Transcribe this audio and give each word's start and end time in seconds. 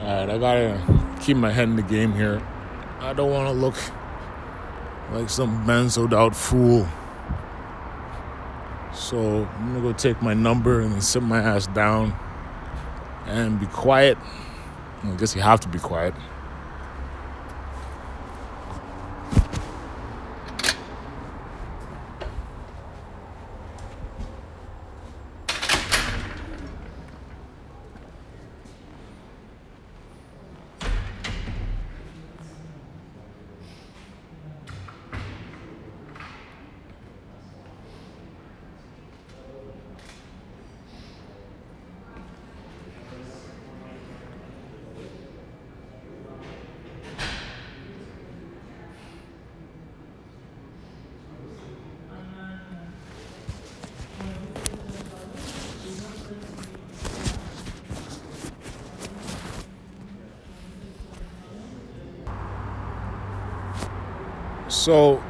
Alright, 0.00 0.30
I 0.30 0.38
gotta 0.38 0.80
keep 1.20 1.36
my 1.36 1.50
head 1.50 1.68
in 1.68 1.76
the 1.76 1.82
game 1.82 2.12
here. 2.12 2.40
I 3.00 3.12
don't 3.12 3.30
wanna 3.30 3.52
look 3.52 3.74
like 5.12 5.28
some 5.28 5.66
benzoed 5.66 6.12
out 6.12 6.36
fool. 6.36 6.86
So 8.92 9.44
I'm 9.44 9.74
gonna 9.74 9.80
go 9.80 9.92
take 9.92 10.22
my 10.22 10.34
number 10.34 10.80
and 10.80 11.02
sit 11.02 11.22
my 11.22 11.40
ass 11.40 11.66
down 11.68 12.16
and 13.26 13.58
be 13.58 13.66
quiet. 13.66 14.18
I 15.02 15.10
guess 15.16 15.34
you 15.34 15.42
have 15.42 15.60
to 15.60 15.68
be 15.68 15.78
quiet. 15.78 16.14
So 64.88 65.22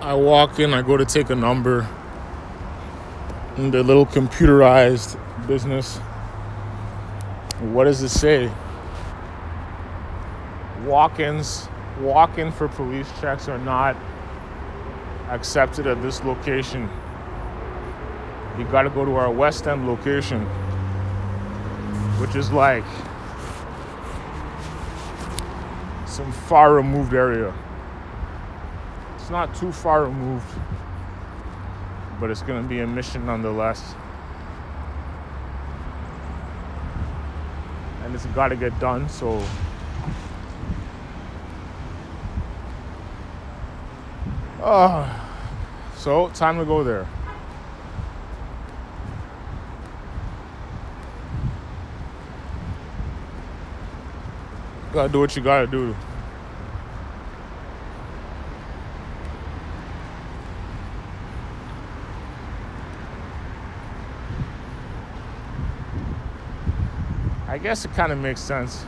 I 0.00 0.14
walk 0.14 0.58
in, 0.58 0.72
I 0.72 0.80
go 0.80 0.96
to 0.96 1.04
take 1.04 1.28
a 1.28 1.34
number 1.34 1.86
in 3.58 3.70
the 3.70 3.82
little 3.82 4.06
computerized 4.06 5.20
business. 5.46 5.98
What 7.74 7.84
does 7.84 8.02
it 8.02 8.08
say? 8.08 8.50
Walk 10.86 11.20
ins, 11.20 11.68
walk 12.00 12.38
in 12.38 12.50
for 12.50 12.68
police 12.68 13.06
checks 13.20 13.48
are 13.48 13.58
not 13.58 13.96
accepted 15.28 15.86
at 15.86 16.00
this 16.00 16.24
location. 16.24 16.88
You 18.58 18.64
gotta 18.64 18.88
go 18.88 19.04
to 19.04 19.14
our 19.16 19.30
West 19.30 19.66
End 19.66 19.86
location, 19.86 20.40
which 22.18 22.34
is 22.34 22.50
like 22.50 22.84
some 26.06 26.32
far 26.32 26.72
removed 26.72 27.12
area. 27.12 27.52
It's 29.26 29.32
not 29.32 29.56
too 29.56 29.72
far 29.72 30.04
removed, 30.04 30.46
but 32.20 32.30
it's 32.30 32.42
going 32.42 32.62
to 32.62 32.68
be 32.68 32.78
a 32.78 32.86
mission 32.86 33.26
nonetheless. 33.26 33.96
And 38.04 38.14
it's 38.14 38.24
got 38.26 38.50
to 38.50 38.56
get 38.56 38.78
done, 38.78 39.08
so. 39.08 39.42
Oh, 44.62 45.28
so 45.96 46.28
time 46.28 46.60
to 46.60 46.64
go 46.64 46.84
there. 46.84 47.08
Gotta 54.92 55.08
do 55.12 55.18
what 55.18 55.34
you 55.34 55.42
gotta 55.42 55.66
do. 55.66 55.96
I 67.48 67.58
guess 67.58 67.84
it 67.84 67.92
kind 67.92 68.10
of 68.12 68.18
makes 68.18 68.40
sense. 68.40 68.84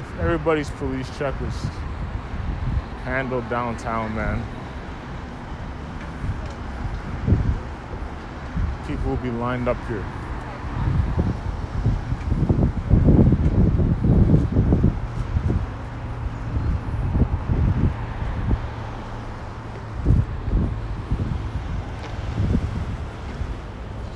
If 0.00 0.20
everybody's 0.20 0.70
police 0.70 1.08
check 1.18 1.38
was 1.40 1.54
handled 3.04 3.48
downtown, 3.48 4.14
man, 4.14 4.42
people 8.86 9.10
will 9.10 9.16
be 9.18 9.30
lined 9.30 9.68
up 9.68 9.76
here. 9.86 10.04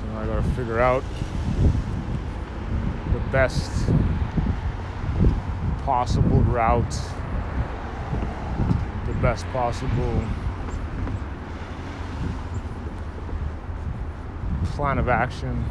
So 0.00 0.06
now 0.08 0.20
I 0.20 0.26
gotta 0.26 0.42
figure 0.56 0.80
out 0.80 1.04
the 3.12 3.20
best 3.32 3.86
possible 5.84 6.42
route, 6.42 7.00
the 9.06 9.14
best 9.22 9.46
possible 9.46 10.22
plan 14.74 14.98
of 14.98 15.08
action. 15.08 15.64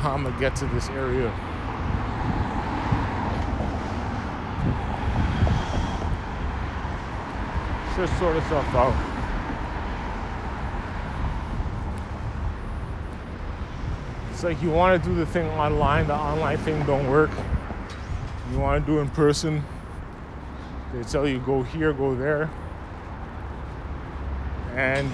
How 0.00 0.12
I'm 0.12 0.24
gonna 0.24 0.38
get 0.38 0.54
to 0.56 0.66
this 0.66 0.90
area. 0.90 1.32
Just 7.96 8.18
sort 8.18 8.36
stuff 8.44 8.74
out. 8.74 9.15
It's 14.36 14.44
like 14.44 14.60
you 14.60 14.70
want 14.70 15.02
to 15.02 15.08
do 15.08 15.14
the 15.14 15.24
thing 15.24 15.48
online, 15.48 16.08
the 16.08 16.14
online 16.14 16.58
thing 16.58 16.84
don't 16.84 17.10
work. 17.10 17.30
You 18.52 18.58
want 18.58 18.84
to 18.84 18.92
do 18.92 18.98
in 18.98 19.08
person. 19.08 19.64
They 20.92 21.02
tell 21.04 21.26
you 21.26 21.38
go 21.38 21.62
here, 21.62 21.94
go 21.94 22.14
there. 22.14 22.50
And 24.74 25.10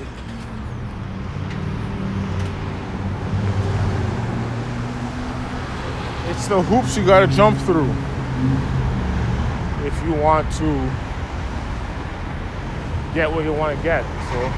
it's 6.28 6.48
the 6.48 6.60
hoops 6.60 6.96
you 6.96 7.06
got 7.06 7.20
to 7.20 7.28
jump 7.28 7.56
through 7.58 7.94
if 9.86 10.02
you 10.04 10.14
want 10.14 10.50
to 10.54 10.74
get 13.14 13.30
what 13.30 13.44
you 13.44 13.52
want 13.52 13.76
to 13.76 13.82
get. 13.84 14.02
So 14.32 14.52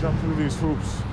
jump 0.00 0.18
through 0.18 0.34
these 0.34 0.58
hoops. 0.58 1.05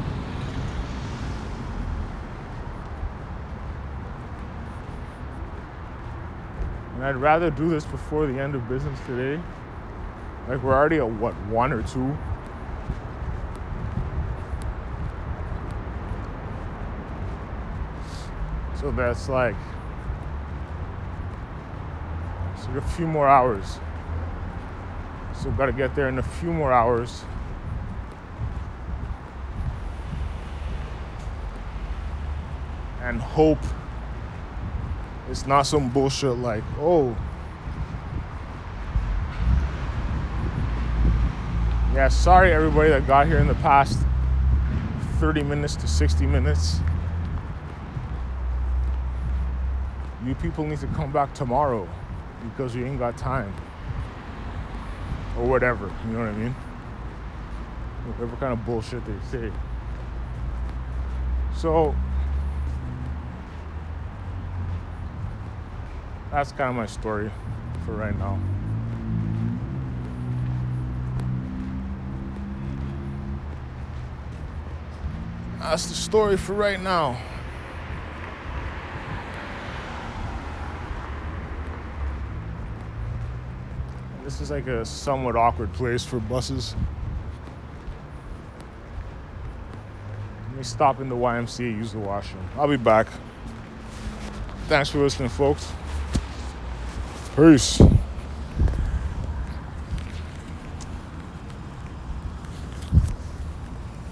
And 7.04 7.10
I'd 7.10 7.22
rather 7.22 7.50
do 7.52 7.70
this 7.70 7.84
before 7.84 8.28
the 8.28 8.40
end 8.40 8.56
of 8.56 8.70
business 8.70 8.98
today. 9.06 9.44
Like 10.48 10.64
we're 10.64 10.74
already 10.74 11.00
at 11.00 11.10
what, 11.10 11.34
one 11.48 11.74
or 11.74 11.84
two? 11.84 12.18
So 18.80 18.90
that's 18.92 19.28
like 19.28 19.56
so 22.56 22.72
a 22.78 22.82
few 22.96 23.06
more 23.06 23.28
hours. 23.28 23.80
So 25.34 25.50
we've 25.50 25.58
gotta 25.58 25.74
get 25.74 25.96
there 25.96 26.08
in 26.08 26.20
a 26.20 26.24
few 26.24 26.54
more 26.54 26.72
hours. 26.72 27.26
And 33.02 33.20
hope 33.20 33.60
it's 35.30 35.48
not 35.48 35.64
some 35.64 35.90
bullshit 35.90 36.38
like, 36.38 36.64
oh, 36.80 37.16
yeah, 41.94 42.08
sorry 42.08 42.52
everybody 42.52 42.90
that 42.90 43.06
got 43.06 43.28
here 43.28 43.38
in 43.38 43.48
the 43.48 43.56
past 43.56 44.00
30 45.20 45.44
minutes 45.44 45.76
to 45.78 45.88
60 45.88 46.26
minutes. 46.26 46.80
You 50.26 50.36
people 50.36 50.66
need 50.66 50.80
to 50.80 50.88
come 50.88 51.12
back 51.12 51.34
tomorrow 51.34 51.88
because 52.44 52.76
you 52.76 52.86
ain't 52.86 53.00
got 53.00 53.18
time. 53.18 53.54
Or 55.38 55.46
whatever, 55.46 55.92
you 56.06 56.14
know 56.14 56.20
what 56.20 56.30
I 56.30 56.34
mean? 56.34 56.56
Whatever 58.06 58.36
kind 58.38 58.54
of 58.54 58.66
bullshit 58.66 59.04
they 59.06 59.14
say. 59.32 59.52
So, 61.56 61.96
that's 66.34 66.52
kind 66.52 66.72
of 66.72 66.76
my 66.76 66.88
story 66.88 67.30
for 67.86 67.94
right 67.94 68.18
now. 68.18 68.40
That's 75.60 75.86
the 75.86 75.94
story 75.94 76.36
for 76.36 76.54
right 76.54 76.82
now. 76.82 77.22
This 84.24 84.42
is 84.42 84.50
like 84.50 84.66
a 84.66 84.84
somewhat 84.84 85.36
awkward 85.36 85.72
place 85.74 86.04
for 86.04 86.20
buses. 86.20 86.76
Let 90.48 90.58
me 90.58 90.64
stop 90.64 91.00
in 91.00 91.10
the 91.10 91.16
YMCA, 91.16 91.60
use 91.60 91.92
the 91.92 92.00
washroom. 92.00 92.44
I'll 92.58 92.68
be 92.68 92.78
back. 92.78 93.08
Thanks 94.68 94.90
for 94.90 94.98
listening, 94.98 95.30
folks. 95.30 95.72
Peace. 97.36 97.82